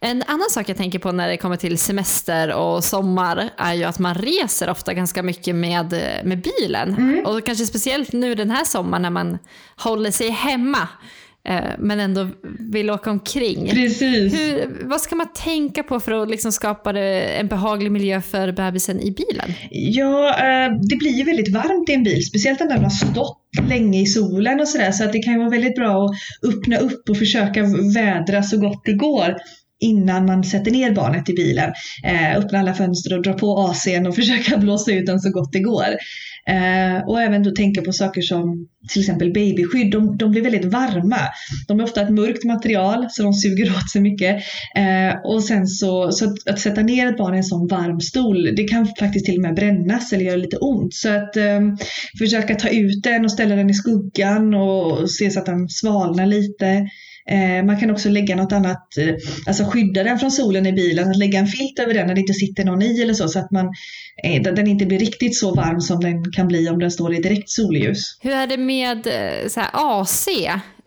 En 0.00 0.22
annan 0.26 0.50
sak 0.50 0.68
jag 0.68 0.76
tänker 0.76 0.98
på 0.98 1.12
när 1.12 1.28
det 1.28 1.36
kommer 1.36 1.56
till 1.56 1.78
semester 1.78 2.52
och 2.52 2.84
sommar 2.84 3.50
är 3.56 3.74
ju 3.74 3.84
att 3.84 3.98
man 3.98 4.14
reser 4.14 4.70
ofta 4.70 4.94
ganska 4.94 5.22
mycket 5.22 5.54
med, 5.54 5.90
med 6.24 6.42
bilen. 6.42 6.94
Mm. 6.94 7.26
Och 7.26 7.46
kanske 7.46 7.66
speciellt 7.66 8.12
nu 8.12 8.34
den 8.34 8.50
här 8.50 8.64
sommaren 8.64 9.02
när 9.02 9.10
man 9.10 9.38
håller 9.76 10.10
sig 10.10 10.30
hemma. 10.30 10.88
Eh, 11.48 11.60
men 11.78 12.00
ändå 12.00 12.28
vill 12.58 12.90
åka 12.90 13.10
omkring. 13.10 13.70
Precis. 13.70 14.34
Hur, 14.34 14.86
vad 14.88 15.00
ska 15.00 15.16
man 15.16 15.32
tänka 15.32 15.82
på 15.82 16.00
för 16.00 16.12
att 16.12 16.30
liksom 16.30 16.52
skapa 16.52 16.98
en 16.98 17.48
behaglig 17.48 17.92
miljö 17.92 18.20
för 18.20 18.52
bebisen 18.52 19.00
i 19.00 19.10
bilen? 19.10 19.52
Ja, 19.70 20.28
eh, 20.28 20.72
det 20.90 20.96
blir 20.96 21.10
ju 21.10 21.24
väldigt 21.24 21.54
varmt 21.54 21.88
i 21.88 21.92
en 21.92 22.02
bil, 22.02 22.26
speciellt 22.26 22.60
när 22.60 22.68
den 22.68 22.82
har 22.82 22.90
stått 22.90 23.38
länge 23.68 24.00
i 24.00 24.06
solen 24.06 24.60
och 24.60 24.68
sådär. 24.68 24.92
Så 24.92 25.04
att 25.04 25.12
det 25.12 25.18
kan 25.18 25.32
ju 25.32 25.38
vara 25.38 25.50
väldigt 25.50 25.74
bra 25.74 26.04
att 26.04 26.10
öppna 26.48 26.76
upp 26.76 27.08
och 27.10 27.16
försöka 27.16 27.62
vädra 27.94 28.42
så 28.42 28.60
gott 28.60 28.82
det 28.84 28.92
går 28.92 29.36
innan 29.80 30.26
man 30.26 30.44
sätter 30.44 30.70
ner 30.70 30.94
barnet 30.94 31.28
i 31.28 31.32
bilen. 31.32 31.72
Eh, 32.04 32.36
öppna 32.36 32.58
alla 32.58 32.74
fönster 32.74 33.16
och 33.16 33.22
dra 33.22 33.32
på 33.32 33.56
AC'n 33.56 34.08
och 34.08 34.14
försöka 34.20 34.56
blåsa 34.56 34.92
ut 34.92 35.06
den 35.06 35.20
så 35.20 35.30
gott 35.30 35.52
det 35.52 35.60
går. 35.60 35.96
Eh, 36.48 37.08
och 37.08 37.20
även 37.20 37.42
då 37.42 37.50
tänka 37.50 37.82
på 37.82 37.92
saker 37.92 38.20
som 38.20 38.68
till 38.88 39.00
exempel 39.00 39.32
babyskydd. 39.32 39.90
De, 39.92 40.16
de, 40.16 40.30
blir 40.30 40.42
väldigt 40.42 40.64
varma. 40.64 41.18
De 41.68 41.80
är 41.80 41.84
ofta 41.84 42.02
ett 42.02 42.10
mörkt 42.10 42.44
material 42.44 43.06
så 43.10 43.22
de 43.22 43.32
suger 43.32 43.70
åt 43.70 43.90
sig 43.90 44.00
mycket. 44.00 44.36
Eh, 44.76 45.20
och 45.24 45.44
sen 45.44 45.66
så, 45.66 46.12
så 46.12 46.24
att, 46.24 46.48
att, 46.48 46.60
sätta 46.60 46.82
ner 46.82 47.06
ett 47.06 47.18
barn 47.18 47.34
i 47.34 47.36
en 47.36 47.44
sån 47.44 47.66
varm 47.66 48.00
stol, 48.00 48.54
det 48.56 48.64
kan 48.64 48.86
faktiskt 48.86 49.26
till 49.26 49.36
och 49.36 49.42
med 49.42 49.54
brännas 49.54 50.12
eller 50.12 50.24
göra 50.24 50.36
lite 50.36 50.56
ont. 50.56 50.94
Så 50.94 51.08
att 51.08 51.36
eh, 51.36 51.60
försöka 52.18 52.54
ta 52.54 52.68
ut 52.68 53.02
den 53.02 53.24
och 53.24 53.32
ställa 53.32 53.56
den 53.56 53.70
i 53.70 53.74
skuggan 53.74 54.54
och 54.54 55.10
se 55.10 55.30
så 55.30 55.38
att 55.38 55.46
den 55.46 55.68
svalnar 55.68 56.26
lite. 56.26 56.86
Eh, 57.30 57.64
man 57.64 57.80
kan 57.80 57.90
också 57.90 58.08
lägga 58.08 58.36
något 58.36 58.52
annat, 58.52 58.98
eh, 58.98 59.14
alltså 59.46 59.64
skydda 59.64 60.02
den 60.02 60.18
från 60.18 60.30
solen 60.30 60.66
i 60.66 60.72
bilen, 60.72 61.10
att 61.10 61.16
lägga 61.16 61.38
en 61.38 61.46
filt 61.46 61.78
över 61.78 61.94
den 61.94 62.06
när 62.06 62.14
det 62.14 62.20
inte 62.20 62.34
sitter 62.34 62.64
någon 62.64 62.82
i 62.82 63.02
eller 63.02 63.14
så, 63.14 63.28
så 63.28 63.38
att 63.38 63.50
man, 63.50 63.66
eh, 64.24 64.42
den 64.42 64.66
inte 64.66 64.86
blir 64.86 64.98
riktigt 64.98 65.36
så 65.38 65.54
varm 65.54 65.80
som 65.80 66.00
den 66.00 66.32
kan 66.32 66.48
bli 66.48 66.68
om 66.68 66.78
den 66.78 66.90
står 66.90 67.14
i 67.14 67.18
direkt 67.18 67.50
solljus. 67.50 68.18
Hur 68.20 68.32
är 68.32 68.46
det 68.46 68.56
med 68.56 69.06
så 69.48 69.60
här, 69.60 69.70
AC? 69.72 70.28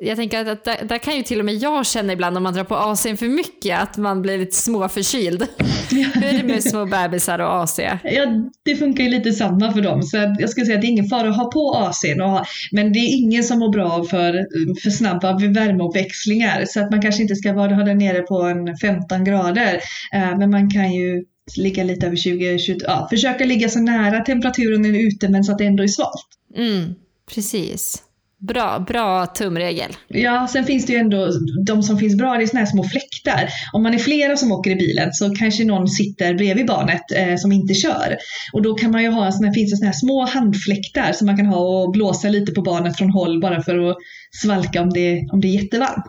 Jag 0.03 0.17
tänker 0.17 0.41
att, 0.41 0.47
att 0.47 0.63
där, 0.63 0.85
där, 0.85 0.97
kan 0.97 1.15
ju 1.15 1.23
till 1.23 1.39
och 1.39 1.45
med 1.45 1.55
jag 1.55 1.85
känna 1.85 2.13
ibland 2.13 2.37
om 2.37 2.43
man 2.43 2.53
drar 2.53 2.63
på 2.63 2.75
AC'n 2.75 3.15
för 3.15 3.27
mycket 3.27 3.79
att 3.79 3.97
man 3.97 4.21
blir 4.21 4.37
lite 4.37 4.55
småförkyld. 4.55 5.47
Hur 5.89 6.23
är 6.23 6.37
det 6.37 6.43
med 6.43 6.63
små 6.63 6.85
bebisar 6.85 7.39
och 7.39 7.63
AC? 7.63 7.79
Ja, 8.03 8.25
det 8.63 8.75
funkar 8.75 9.03
ju 9.03 9.09
lite 9.09 9.31
samma 9.31 9.73
för 9.73 9.81
dem. 9.81 10.03
Så 10.03 10.17
jag 10.39 10.49
skulle 10.49 10.65
säga 10.65 10.75
att 10.75 10.81
det 10.81 10.87
är 10.87 10.91
ingen 10.91 11.07
fara 11.07 11.29
att 11.29 11.37
ha 11.37 11.51
på 11.51 11.91
AC'n. 11.91 12.21
Ha, 12.21 12.45
men 12.71 12.93
det 12.93 12.99
är 12.99 13.17
ingen 13.17 13.43
som 13.43 13.59
mår 13.59 13.71
bra 13.71 14.03
för 14.03 14.33
för 14.83 14.89
snabba 14.89 15.37
värmeuppväxlingar. 15.37 16.65
Så 16.65 16.79
att 16.79 16.91
man 16.91 17.01
kanske 17.01 17.21
inte 17.21 17.35
ska 17.35 17.53
vara, 17.53 17.75
ha 17.75 17.83
den 17.83 17.97
nere 17.97 18.21
på 18.21 18.41
en 18.41 18.77
15 18.77 19.23
grader. 19.23 19.73
Uh, 20.15 20.37
men 20.37 20.49
man 20.49 20.69
kan 20.69 20.93
ju 20.93 21.23
ligga 21.57 21.83
lite 21.83 22.07
över 22.07 22.15
20, 22.15 22.59
20 22.59 22.79
ja, 22.83 23.07
försöka 23.09 23.45
ligga 23.45 23.69
så 23.69 23.79
nära 23.79 24.21
temperaturen 24.21 24.95
ute 24.95 25.29
men 25.29 25.43
så 25.43 25.51
att 25.51 25.57
det 25.57 25.65
ändå 25.65 25.83
är 25.83 25.87
svalt. 25.87 26.27
Mm, 26.55 26.95
precis. 27.33 28.03
Bra, 28.47 28.83
bra 28.87 29.25
tumregel. 29.25 29.91
Ja, 30.07 30.47
sen 30.47 30.65
finns 30.65 30.85
det 30.85 30.93
ju 30.93 30.99
ändå, 30.99 31.29
de 31.65 31.83
som 31.83 31.97
finns 31.97 32.17
bra, 32.17 32.37
det 32.37 32.43
är 32.43 32.47
såna 32.47 32.59
här 32.59 32.65
små 32.67 32.83
fläktar. 32.83 33.49
Om 33.73 33.83
man 33.83 33.93
är 33.93 33.97
flera 33.97 34.37
som 34.37 34.51
åker 34.51 34.71
i 34.71 34.75
bilen 34.75 35.13
så 35.13 35.35
kanske 35.35 35.65
någon 35.65 35.87
sitter 35.87 36.33
bredvid 36.33 36.67
barnet 36.67 37.01
eh, 37.15 37.35
som 37.35 37.51
inte 37.51 37.73
kör. 37.73 38.17
Och 38.53 38.61
då 38.61 38.73
kan 38.73 38.91
man 38.91 39.03
ju 39.03 39.09
ha, 39.09 39.31
såna, 39.31 39.53
finns 39.53 39.71
det 39.71 39.77
såna 39.77 39.87
här 39.87 39.97
små 39.97 40.25
handfläktar 40.25 41.11
som 41.13 41.25
man 41.25 41.37
kan 41.37 41.45
ha 41.45 41.83
och 41.83 41.91
blåsa 41.91 42.29
lite 42.29 42.51
på 42.51 42.61
barnet 42.61 42.97
från 42.97 43.09
håll 43.09 43.41
bara 43.41 43.61
för 43.61 43.89
att 43.89 43.97
svalka 44.41 44.81
om 44.81 44.89
det, 44.89 45.27
om 45.31 45.41
det 45.41 45.47
är 45.47 45.61
jättevarmt. 45.61 46.05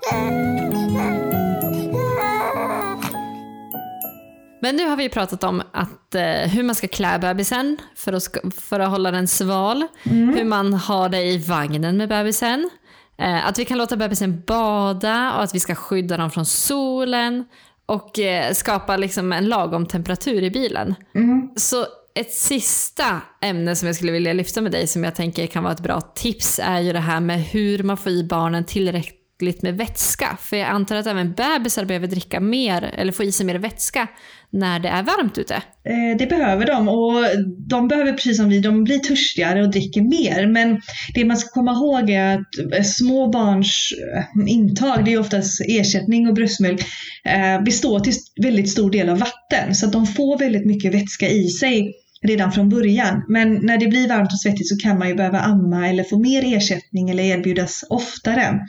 Men 4.64 4.76
nu 4.76 4.88
har 4.88 4.97
vi 4.97 5.09
pratat 5.09 5.44
om 5.44 5.62
att, 5.73 6.14
eh, 6.14 6.23
hur 6.23 6.62
man 6.62 6.75
ska 6.75 6.88
klä 6.88 7.18
bebisen 7.18 7.76
för 7.94 8.12
att, 8.12 8.28
för 8.61 8.80
att 8.80 8.90
hålla 8.90 9.11
den 9.11 9.28
sval. 9.28 9.87
Mm. 10.02 10.35
Hur 10.37 10.44
man 10.44 10.75
har 10.75 11.09
det 11.09 11.23
i 11.23 11.38
vagnen 11.38 11.97
med 11.97 12.09
bebisen. 12.09 12.71
Eh, 13.18 13.47
att 13.47 13.59
vi 13.59 13.64
kan 13.64 13.78
låta 13.78 13.97
bebisen 13.97 14.42
bada 14.47 15.33
och 15.37 15.42
att 15.42 15.54
vi 15.54 15.61
ska 15.61 15.75
skydda 15.75 16.16
dem 16.16 16.30
från 16.30 16.47
solen. 16.47 17.44
Och 17.87 18.18
eh, 18.18 18.52
skapa 18.52 18.97
liksom 18.97 19.33
en 19.33 19.49
lagom 19.49 19.87
temperatur 19.87 20.42
i 20.42 20.50
bilen. 20.50 20.94
Mm. 21.14 21.50
Så 21.56 21.87
ett 22.14 22.33
sista 22.33 23.21
ämne 23.40 23.76
som 23.76 23.87
jag 23.87 23.97
skulle 23.97 24.12
vilja 24.12 24.33
lyfta 24.33 24.61
med 24.61 24.73
dig 24.73 24.87
som 24.87 25.04
jag 25.04 25.14
tänker 25.14 25.47
kan 25.47 25.62
vara 25.62 25.73
ett 25.73 25.80
bra 25.80 26.00
tips 26.00 26.61
är 26.62 26.80
ju 26.80 26.92
det 26.92 26.99
här 26.99 27.21
med 27.21 27.42
hur 27.42 27.83
man 27.83 27.97
får 27.97 28.12
i 28.12 28.25
barnen 28.25 28.64
tillräckligt 28.64 29.62
med 29.62 29.76
vätska. 29.76 30.37
För 30.40 30.56
jag 30.56 30.68
antar 30.68 30.97
att 30.97 31.06
även 31.06 31.33
bebisar 31.33 31.85
behöver 31.85 32.06
dricka 32.06 32.40
mer 32.40 32.83
eller 32.83 33.12
få 33.12 33.23
i 33.25 33.33
sig 33.33 33.47
mer 33.47 33.54
vätska 33.54 34.09
när 34.54 34.78
det 34.78 34.88
är 34.88 35.02
varmt 35.02 35.38
ute? 35.38 35.54
Eh, 35.54 36.16
det 36.18 36.26
behöver 36.26 36.66
de 36.66 36.88
och 36.88 37.25
de 37.68 37.88
behöver 37.88 38.12
precis 38.12 38.37
som 38.37 38.49
vi, 38.49 38.61
de 38.61 38.84
blir 38.84 38.99
törstigare 38.99 39.62
och 39.62 39.70
dricker 39.70 40.02
mer. 40.02 40.46
Men 40.46 40.80
det 41.14 41.25
man 41.25 41.37
ska 41.37 41.49
komma 41.49 41.73
ihåg 41.73 42.11
är 42.11 42.34
att 42.34 42.75
eh, 42.76 42.82
små 42.82 43.28
barns 43.28 43.92
eh, 44.14 44.54
intag, 44.54 45.04
det 45.04 45.12
är 45.12 45.20
oftast 45.20 45.61
ersättning 45.68 46.28
och 46.28 46.34
bröstmjölk, 46.34 46.80
eh, 47.25 47.64
består 47.64 48.00
till 48.00 48.14
väldigt 48.42 48.70
stor 48.70 48.90
del 48.90 49.08
av 49.08 49.18
vatten. 49.18 49.75
Så 49.75 49.87
att 49.87 49.92
de 49.92 50.06
får 50.06 50.38
väldigt 50.38 50.66
mycket 50.66 50.94
vätska 50.94 51.28
i 51.28 51.49
sig 51.49 51.92
redan 52.24 52.52
från 52.52 52.68
början. 52.68 53.24
Men 53.28 53.54
när 53.62 53.78
det 53.78 53.86
blir 53.86 54.08
varmt 54.08 54.32
och 54.32 54.40
svettigt 54.40 54.68
så 54.68 54.76
kan 54.76 54.98
man 54.98 55.08
ju 55.08 55.14
behöva 55.14 55.40
amma 55.40 55.88
eller 55.88 56.04
få 56.04 56.18
mer 56.18 56.56
ersättning 56.56 57.10
eller 57.10 57.22
erbjudas 57.22 57.84
oftare. 57.88 58.60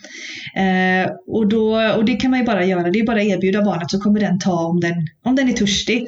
Eh, 0.56 1.12
och, 1.28 1.48
då, 1.48 1.94
och 1.98 2.06
det 2.06 2.16
kan 2.16 2.32
man 2.32 2.40
ju 2.40 2.46
bara 2.46 2.66
göra, 2.66 2.90
det 2.90 3.00
är 3.00 3.06
bara 3.06 3.20
att 3.22 3.26
erbjuda 3.26 3.62
barnet 3.62 3.92
så 3.92 4.00
kommer 4.00 4.20
den 4.20 4.40
ta 4.40 4.66
om 4.66 4.80
den, 4.80 4.94
om 5.24 5.36
den 5.36 5.50
är 5.50 5.54
törstig. 5.54 6.06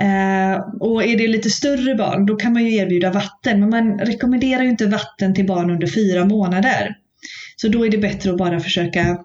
Eh, 0.00 0.60
och 0.80 1.04
är 1.04 1.18
det 1.18 1.28
lite 1.28 1.50
större 1.50 1.94
barn 1.94 2.26
då 2.26 2.36
kan 2.36 2.52
man 2.52 2.64
ju 2.64 2.74
erbjuda 2.74 3.10
vatten 3.10 3.60
men 3.60 3.70
man 3.70 3.98
rekommenderar 3.98 4.62
ju 4.62 4.68
inte 4.68 4.86
vatten 4.86 5.34
till 5.34 5.46
barn 5.46 5.70
under 5.70 5.86
fyra 5.86 6.24
månader. 6.24 6.96
Så 7.56 7.68
då 7.68 7.86
är 7.86 7.90
det 7.90 7.98
bättre 7.98 8.30
att 8.30 8.38
bara 8.38 8.60
försöka 8.60 9.18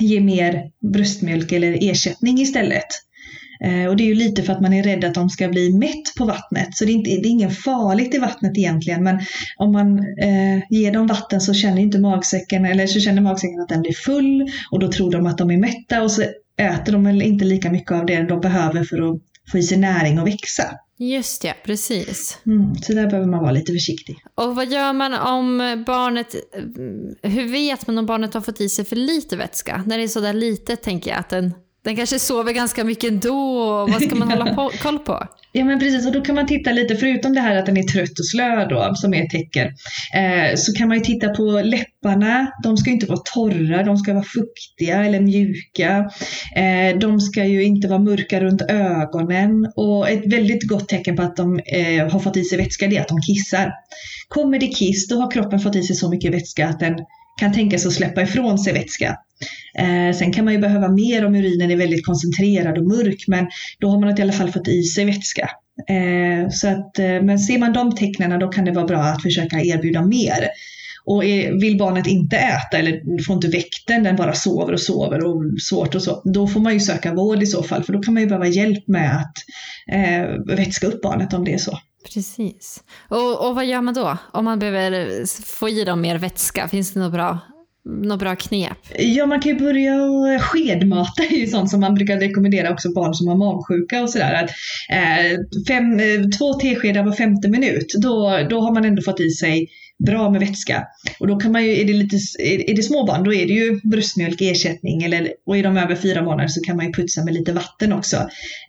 ge 0.00 0.20
mer 0.20 0.62
bröstmjölk 0.92 1.52
eller 1.52 1.90
ersättning 1.90 2.38
istället. 2.40 2.86
Eh, 3.64 3.86
och 3.86 3.96
det 3.96 4.02
är 4.02 4.06
ju 4.06 4.14
lite 4.14 4.42
för 4.42 4.52
att 4.52 4.60
man 4.60 4.72
är 4.72 4.82
rädd 4.82 5.04
att 5.04 5.14
de 5.14 5.28
ska 5.30 5.48
bli 5.48 5.72
mätt 5.72 6.14
på 6.18 6.24
vattnet. 6.24 6.68
Så 6.72 6.84
det 6.84 6.90
är, 6.90 6.94
inte, 6.94 7.10
det 7.10 7.28
är 7.28 7.30
inget 7.30 7.58
farligt 7.58 8.14
i 8.14 8.18
vattnet 8.18 8.58
egentligen. 8.58 9.04
Men 9.04 9.20
om 9.56 9.72
man 9.72 9.98
eh, 9.98 10.62
ger 10.70 10.92
dem 10.92 11.06
vatten 11.06 11.40
så 11.40 11.54
känner 11.54 11.82
inte 11.82 11.98
magsäcken, 11.98 12.64
eller 12.64 12.86
så 12.86 13.00
känner 13.00 13.22
magsäcken 13.22 13.60
att 13.60 13.68
den 13.68 13.82
blir 13.82 13.92
full 13.92 14.50
och 14.70 14.78
då 14.78 14.92
tror 14.92 15.12
de 15.12 15.26
att 15.26 15.38
de 15.38 15.50
är 15.50 15.56
mätta 15.56 16.02
och 16.02 16.10
så 16.10 16.22
äter 16.58 16.92
de 16.92 17.04
väl 17.04 17.22
inte 17.22 17.44
lika 17.44 17.70
mycket 17.70 17.92
av 17.92 18.06
det 18.06 18.22
de 18.22 18.40
behöver 18.40 18.84
för 18.84 19.10
att 19.10 19.20
få 19.52 19.58
i 19.58 19.62
sig 19.62 19.78
näring 19.78 20.20
och 20.20 20.26
växa. 20.26 20.64
Just 20.98 21.42
det, 21.42 21.54
precis. 21.64 22.38
Mm, 22.46 22.74
så 22.74 22.92
där 22.92 23.06
behöver 23.06 23.28
man 23.28 23.40
vara 23.40 23.52
lite 23.52 23.72
försiktig. 23.72 24.16
Och 24.34 24.56
vad 24.56 24.72
gör 24.72 24.92
man 24.92 25.14
om 25.14 25.84
barnet, 25.86 26.34
hur 27.22 27.48
vet 27.48 27.86
man 27.86 27.98
om 27.98 28.06
barnet 28.06 28.34
har 28.34 28.40
fått 28.40 28.60
i 28.60 28.68
sig 28.68 28.84
för 28.84 28.96
lite 28.96 29.36
vätska? 29.36 29.82
När 29.86 29.98
det 29.98 30.04
är 30.04 30.08
sådär 30.08 30.32
litet 30.32 30.82
tänker 30.82 31.10
jag 31.10 31.20
att 31.20 31.28
den 31.28 31.54
den 31.84 31.96
kanske 31.96 32.18
sover 32.18 32.52
ganska 32.52 32.84
mycket 32.84 33.10
ändå. 33.10 33.38
Vad 33.86 34.02
ska 34.02 34.14
man 34.14 34.30
hålla 34.30 34.54
på, 34.54 34.70
koll 34.82 34.98
på? 34.98 35.26
Ja 35.52 35.64
men 35.64 35.78
precis, 35.78 36.06
och 36.06 36.12
då 36.12 36.20
kan 36.20 36.34
man 36.34 36.46
titta 36.46 36.72
lite, 36.72 36.96
förutom 36.96 37.34
det 37.34 37.40
här 37.40 37.56
att 37.56 37.66
den 37.66 37.76
är 37.76 37.82
trött 37.82 38.18
och 38.18 38.26
slö 38.26 38.68
då, 38.68 38.92
som 38.94 39.14
är 39.14 39.24
ett 39.24 39.30
tecken, 39.30 39.66
eh, 40.14 40.56
så 40.56 40.72
kan 40.72 40.88
man 40.88 40.98
ju 40.98 41.04
titta 41.04 41.28
på 41.28 41.42
läpparna. 41.64 42.52
De 42.62 42.76
ska 42.76 42.90
inte 42.90 43.06
vara 43.06 43.20
torra, 43.34 43.82
de 43.82 43.96
ska 43.96 44.12
vara 44.12 44.24
fuktiga 44.24 45.04
eller 45.04 45.20
mjuka. 45.20 46.10
Eh, 46.56 46.98
de 46.98 47.20
ska 47.20 47.44
ju 47.44 47.64
inte 47.64 47.88
vara 47.88 47.98
mörka 47.98 48.40
runt 48.40 48.62
ögonen. 48.62 49.72
Och 49.76 50.08
ett 50.08 50.32
väldigt 50.32 50.68
gott 50.68 50.88
tecken 50.88 51.16
på 51.16 51.22
att 51.22 51.36
de 51.36 51.58
eh, 51.58 52.08
har 52.12 52.20
fått 52.20 52.36
i 52.36 52.44
sig 52.44 52.58
vätska, 52.58 52.86
det 52.86 52.96
är 52.96 53.00
att 53.00 53.08
de 53.08 53.20
kissar. 53.20 53.72
Kommer 54.28 54.58
det 54.58 54.66
kiss, 54.66 55.08
då 55.08 55.20
har 55.20 55.30
kroppen 55.30 55.60
fått 55.60 55.76
i 55.76 55.82
sig 55.82 55.96
så 55.96 56.10
mycket 56.10 56.34
vätska 56.34 56.68
att 56.68 56.80
den 56.80 56.94
kan 57.40 57.52
tänka 57.52 57.78
sig 57.78 57.88
att 57.88 57.94
släppa 57.94 58.22
ifrån 58.22 58.58
sig 58.58 58.72
vätska. 58.72 59.16
Eh, 59.78 60.16
sen 60.16 60.32
kan 60.32 60.44
man 60.44 60.54
ju 60.54 60.60
behöva 60.60 60.88
mer 60.88 61.24
om 61.24 61.34
urinen 61.34 61.70
är 61.70 61.76
väldigt 61.76 62.06
koncentrerad 62.06 62.78
och 62.78 62.84
mörk 62.84 63.24
men 63.26 63.46
då 63.80 63.88
har 63.88 64.00
man 64.00 64.18
i 64.18 64.22
alla 64.22 64.32
fall 64.32 64.50
fått 64.50 64.68
i 64.68 64.82
sig 64.82 65.04
vätska. 65.04 65.50
Eh, 65.88 66.48
så 66.50 66.68
att, 66.68 66.98
eh, 66.98 67.22
men 67.22 67.38
ser 67.38 67.58
man 67.58 67.72
de 67.72 67.94
tecknen 67.94 68.40
då 68.40 68.48
kan 68.48 68.64
det 68.64 68.72
vara 68.72 68.86
bra 68.86 68.98
att 68.98 69.22
försöka 69.22 69.60
erbjuda 69.60 70.06
mer. 70.06 70.48
Och 71.06 71.24
är, 71.24 71.60
vill 71.60 71.78
barnet 71.78 72.06
inte 72.06 72.36
äta 72.36 72.78
eller 72.78 73.24
får 73.24 73.34
inte 73.34 73.48
väkten, 73.48 74.02
den 74.02 74.16
bara 74.16 74.32
sover 74.32 74.72
och 74.72 74.80
sover 74.80 75.26
och 75.26 75.42
svårt 75.62 75.94
och 75.94 76.02
så, 76.02 76.22
då 76.24 76.46
får 76.46 76.60
man 76.60 76.72
ju 76.72 76.80
söka 76.80 77.14
vård 77.14 77.42
i 77.42 77.46
så 77.46 77.62
fall 77.62 77.84
för 77.84 77.92
då 77.92 78.02
kan 78.02 78.14
man 78.14 78.22
ju 78.22 78.28
behöva 78.28 78.46
hjälp 78.46 78.88
med 78.88 79.16
att 79.16 79.34
eh, 79.92 80.56
vätska 80.56 80.86
upp 80.86 81.02
barnet 81.02 81.34
om 81.34 81.44
det 81.44 81.52
är 81.54 81.58
så. 81.58 81.78
Precis. 82.04 82.84
Och, 83.08 83.48
och 83.48 83.54
vad 83.54 83.66
gör 83.66 83.80
man 83.80 83.94
då? 83.94 84.18
Om 84.32 84.44
man 84.44 84.58
behöver 84.58 85.26
få 85.44 85.68
i 85.68 85.84
dem 85.84 86.00
mer 86.00 86.18
vätska, 86.18 86.68
finns 86.68 86.92
det 86.92 87.00
något 87.00 87.12
bra 87.12 87.38
något 87.84 88.20
bra 88.20 88.36
knep? 88.36 88.78
Ja, 88.98 89.26
man 89.26 89.40
kan 89.40 89.52
ju 89.52 89.58
börja 89.58 89.94
eh, 89.94 90.40
skedmata 90.40 91.22
är 91.22 91.36
ju 91.36 91.46
sånt 91.46 91.70
som 91.70 91.80
man 91.80 91.94
brukar 91.94 92.16
rekommendera 92.16 92.72
också 92.72 92.92
barn 92.92 93.14
som 93.14 93.28
har 93.28 93.36
magsjuka 93.36 94.02
och 94.02 94.10
sådär. 94.10 94.48
eh, 94.90 95.38
fem, 95.68 96.00
eh, 96.00 96.28
två 96.38 96.54
teskedar 96.54 97.02
var 97.02 97.12
femte 97.12 97.48
minut, 97.48 97.94
då, 98.02 98.46
då 98.50 98.60
har 98.60 98.74
man 98.74 98.84
ändå 98.84 99.02
fått 99.02 99.20
i 99.20 99.30
sig 99.30 99.68
bra 100.06 100.30
med 100.30 100.40
vätska. 100.40 100.86
Och 101.20 101.26
då 101.26 101.36
kan 101.36 101.52
man 101.52 101.64
ju, 101.64 101.80
är 101.80 101.84
det, 101.84 101.92
lite, 101.92 102.16
är 102.38 102.76
det 102.76 102.82
småbarn, 102.82 103.24
då 103.24 103.34
är 103.34 103.46
det 103.46 103.52
ju 103.52 103.80
bröstmjölk 103.84 104.40
ersättning 104.40 105.02
eller, 105.02 105.32
och 105.46 105.56
är 105.56 105.62
de 105.62 105.76
över 105.76 105.96
fyra 105.96 106.22
månader 106.22 106.48
så 106.48 106.60
kan 106.60 106.76
man 106.76 106.86
ju 106.86 106.92
putsa 106.92 107.24
med 107.24 107.34
lite 107.34 107.52
vatten 107.52 107.92
också. 107.92 108.16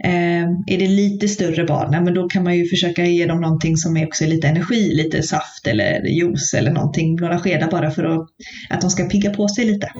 Eh, 0.03 0.43
är 0.67 0.77
det 0.77 0.87
lite 0.87 1.27
större 1.27 1.63
barn, 1.63 2.03
men 2.03 2.13
då 2.13 2.29
kan 2.29 2.43
man 2.43 2.57
ju 2.57 2.67
försöka 2.67 3.05
ge 3.05 3.25
dem 3.25 3.41
någonting 3.41 3.77
som 3.77 3.97
är 3.97 4.07
också 4.07 4.25
lite 4.25 4.47
energi, 4.47 4.93
lite 4.93 5.23
saft 5.23 5.67
eller 5.67 6.05
juice 6.07 6.53
eller 6.53 6.71
någonting, 6.71 7.15
några 7.15 7.39
skedar 7.39 7.71
bara 7.71 7.91
för 7.91 8.03
att, 8.03 8.29
att 8.69 8.81
de 8.81 8.89
ska 8.89 9.05
pigga 9.05 9.33
på 9.33 9.47
sig 9.47 9.65
lite. 9.65 9.91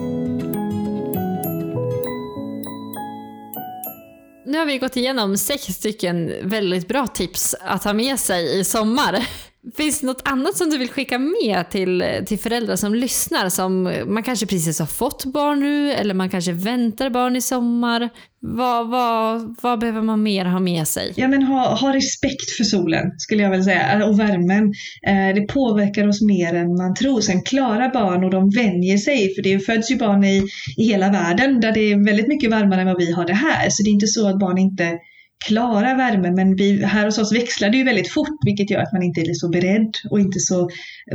Nu 4.48 4.58
har 4.58 4.66
vi 4.66 4.78
gått 4.78 4.98
igenom 4.98 5.38
sex 5.38 5.64
stycken 5.64 6.34
väldigt 6.44 6.88
bra 6.88 7.08
tips 7.08 7.56
att 7.62 7.84
ha 7.84 7.94
med 7.94 8.20
sig 8.20 8.60
i 8.60 8.64
sommar. 8.64 9.28
Finns 9.74 10.00
det 10.00 10.08
något 10.08 10.22
annat 10.26 10.58
som 10.58 10.70
du 10.70 10.78
vill 10.78 10.90
skicka 10.90 11.20
med 11.20 11.70
till, 11.70 12.04
till 12.26 12.40
föräldrar 12.40 12.76
som 12.76 12.96
lyssnar? 12.96 13.50
Som 13.50 13.94
man 14.08 14.24
kanske 14.24 14.46
precis 14.46 14.80
har 14.80 14.86
fått 14.86 15.26
barn 15.26 15.60
nu 15.60 15.92
eller 15.92 16.14
man 16.14 16.30
kanske 16.30 16.52
väntar 16.52 17.10
barn 17.10 17.36
i 17.36 17.42
sommar. 17.42 18.10
Vad, 18.40 18.90
vad, 18.90 19.56
vad 19.62 19.80
behöver 19.80 20.02
man 20.02 20.24
mer 20.24 20.46
ha 20.46 20.60
med 20.60 20.88
sig? 20.88 21.14
Ja, 21.16 21.28
men 21.28 21.44
ha, 21.44 21.76
ha 21.76 21.94
respekt 21.96 22.52
för 22.58 22.64
solen 22.64 23.12
skulle 23.18 23.44
jag 23.44 23.50
vilja 23.50 23.64
säga 23.64 23.94
eh, 23.94 24.10
och 24.10 24.20
värmen. 24.20 24.74
Eh, 25.08 25.36
det 25.36 25.48
påverkar 25.48 26.08
oss 26.08 26.22
mer 26.22 26.54
än 26.54 26.76
man 26.76 26.94
tror. 26.94 27.22
Sen 27.22 27.42
klarar 27.42 27.94
barn 27.94 28.24
och 28.24 28.32
de 28.32 28.50
vänjer 28.50 28.98
sig 28.98 29.36
för 29.36 29.42
det 29.42 29.60
föds 29.60 29.92
ju 29.92 29.98
barn 29.98 30.24
i, 30.24 30.44
i 30.78 30.84
hela 30.84 31.10
världen 31.10 31.60
där 31.60 31.72
det 31.72 31.92
är 31.92 32.06
väldigt 32.06 32.28
mycket 32.28 32.52
varmare 32.52 32.82
än 32.82 32.88
vad 32.88 32.98
vi 32.98 33.12
har 33.12 33.26
det 33.26 33.34
här. 33.34 33.70
Så 33.70 33.84
det 33.84 33.90
är 33.90 33.94
inte 33.94 34.08
så 34.08 34.28
att 34.28 34.40
barn 34.40 34.58
inte 34.58 35.00
klara 35.48 35.96
värmen 35.96 36.36
men 36.36 36.56
vi, 36.56 36.86
här 36.86 37.06
hos 37.06 37.18
oss 37.18 37.34
växlar 37.34 37.70
det 37.70 37.78
ju 37.78 37.84
väldigt 37.84 38.12
fort 38.12 38.38
vilket 38.46 38.70
gör 38.70 38.80
att 38.80 38.94
man 38.94 39.04
inte 39.04 39.22
är 39.22 39.34
så 39.34 39.50
beredd 39.50 39.92
och 40.12 40.20
inte 40.20 40.40
så 40.40 40.70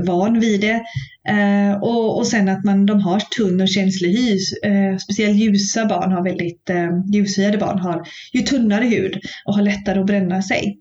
van 0.06 0.40
vid 0.40 0.60
det. 0.60 0.82
Eh, 1.28 1.82
och, 1.82 2.18
och 2.18 2.26
sen 2.26 2.48
att 2.48 2.64
man, 2.64 2.86
de 2.86 3.00
har 3.00 3.20
tunn 3.20 3.60
och 3.60 3.68
känslig 3.68 4.08
hy. 4.08 4.38
Eh, 4.64 4.96
speciellt 4.96 5.36
ljusa 5.36 5.86
barn 5.86 6.12
har 6.12 6.24
väldigt, 6.24 6.70
eh, 6.70 6.88
ljushyade 7.12 7.58
barn 7.58 7.78
har 7.78 8.02
ju 8.32 8.40
tunnare 8.40 8.84
hud 8.84 9.20
och 9.46 9.54
har 9.54 9.62
lättare 9.62 10.00
att 10.00 10.06
bränna 10.06 10.42
sig. 10.42 10.78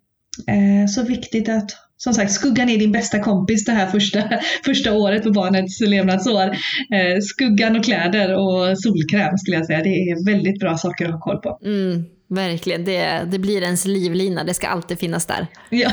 Eh, 0.48 0.88
så 0.88 1.04
viktigt 1.04 1.50
att 1.50 1.72
som 1.98 2.14
sagt, 2.14 2.32
skuggan 2.32 2.70
är 2.70 2.78
din 2.78 2.92
bästa 2.92 3.20
kompis 3.20 3.66
det 3.66 3.72
här 3.72 3.88
första, 3.88 4.24
första 4.66 4.94
året 4.94 5.24
på 5.24 5.32
barnets 5.32 5.82
levnadsår. 5.82 6.46
Eh, 6.96 7.20
skuggan 7.22 7.76
och 7.76 7.84
kläder 7.84 8.36
och 8.36 8.80
solkräm 8.80 9.38
skulle 9.38 9.58
jag 9.58 9.66
säga. 9.66 9.84
Det 9.84 9.90
är 9.90 10.26
väldigt 10.26 10.60
bra 10.60 10.78
saker 10.78 11.06
att 11.06 11.12
ha 11.12 11.20
koll 11.20 11.38
på. 11.38 11.60
Mm. 11.66 12.19
Verkligen, 12.30 12.86
det, 12.86 13.28
det 13.32 13.40
blir 13.40 13.62
ens 13.62 13.86
livlina, 13.86 14.44
det 14.44 14.54
ska 14.54 14.68
alltid 14.68 15.00
finnas 15.00 15.26
där. 15.26 15.48
Ja, 15.70 15.92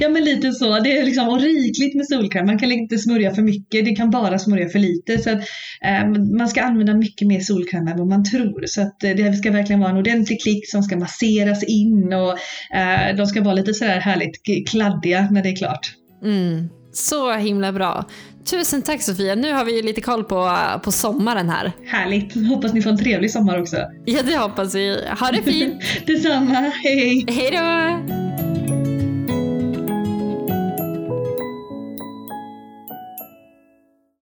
ja 0.00 0.08
men 0.08 0.24
lite 0.24 0.52
så. 0.52 0.80
Det 0.80 0.98
är 0.98 1.04
liksom 1.04 1.28
och 1.28 1.40
rikligt 1.40 1.94
med 1.94 2.06
solkräm. 2.06 2.46
Man 2.46 2.58
kan 2.58 2.72
inte 2.72 2.98
smörja 2.98 3.34
för 3.34 3.42
mycket, 3.42 3.84
det 3.84 3.94
kan 3.94 4.10
bara 4.10 4.38
smörja 4.38 4.68
för 4.68 4.78
lite. 4.78 5.18
Så 5.18 5.30
att, 5.30 5.38
eh, 5.84 6.08
man 6.38 6.48
ska 6.48 6.62
använda 6.62 6.94
mycket 6.94 7.28
mer 7.28 7.40
solkräm 7.40 7.88
än 7.88 7.98
vad 7.98 8.08
man 8.08 8.24
tror. 8.24 8.64
Så 8.66 8.82
att, 8.82 9.04
eh, 9.04 9.10
det 9.10 9.32
ska 9.32 9.50
verkligen 9.50 9.80
vara 9.80 9.90
en 9.90 9.96
ordentlig 9.96 10.42
klick 10.42 10.70
som 10.70 10.82
ska 10.82 10.96
masseras 10.96 11.64
in 11.64 12.12
och 12.12 12.30
eh, 12.76 13.16
de 13.16 13.26
ska 13.26 13.42
vara 13.42 13.54
lite 13.54 13.74
sådär 13.74 14.00
härligt 14.00 14.68
kladdiga 14.70 15.28
när 15.30 15.42
det 15.42 15.48
är 15.48 15.56
klart. 15.56 15.94
Mm. 16.22 16.68
Så 16.92 17.32
himla 17.32 17.72
bra. 17.72 18.04
Tusen 18.50 18.82
tack 18.82 19.02
Sofia, 19.02 19.34
nu 19.34 19.52
har 19.52 19.64
vi 19.64 19.76
ju 19.76 19.82
lite 19.82 20.00
koll 20.00 20.24
på, 20.24 20.56
på 20.84 20.92
sommaren 20.92 21.50
här. 21.50 21.72
Härligt, 21.86 22.48
hoppas 22.48 22.72
ni 22.72 22.82
får 22.82 22.90
en 22.90 22.98
trevlig 22.98 23.30
sommar 23.30 23.60
också. 23.60 23.76
Ja, 24.04 24.22
det 24.22 24.36
hoppas 24.36 24.74
vi. 24.74 25.04
Ha 25.20 25.30
det 25.30 25.42
fint! 25.42 25.82
Detsamma, 26.06 26.54
hej! 26.54 27.24
Hej 27.28 27.50
då! 27.50 28.49